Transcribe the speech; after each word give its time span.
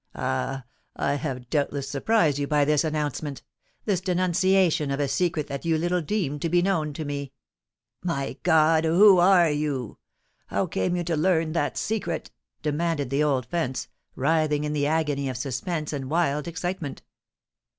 "Ah! 0.15 0.65
I 0.95 1.13
have 1.13 1.47
doubtless 1.51 1.87
surprised 1.87 2.39
you 2.39 2.47
by 2.47 2.65
this 2.65 2.83
announcement—this 2.83 4.01
denunciation 4.01 4.89
of 4.89 4.99
a 4.99 5.07
secret 5.07 5.45
that 5.45 5.63
you 5.63 5.77
little 5.77 6.01
deemed 6.01 6.41
to 6.41 6.49
be 6.49 6.63
known 6.63 6.91
to 6.93 7.05
me!" 7.05 7.33
"My 8.03 8.37
God! 8.41 8.83
who 8.83 9.19
are 9.19 9.51
you?—how 9.51 10.65
came 10.65 10.95
you 10.95 11.03
to 11.03 11.15
learn 11.15 11.51
that 11.51 11.77
secret?" 11.77 12.31
demanded 12.63 13.11
the 13.11 13.21
old 13.23 13.45
fence, 13.45 13.89
writhing 14.15 14.63
in 14.63 14.73
the 14.73 14.87
agony 14.87 15.29
of 15.29 15.37
suspense 15.37 15.93
and 15.93 16.09
wild 16.09 16.47
excitement. 16.47 17.03